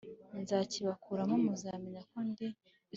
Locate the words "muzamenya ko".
1.45-2.17